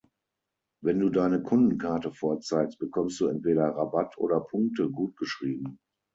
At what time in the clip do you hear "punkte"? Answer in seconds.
4.39-4.89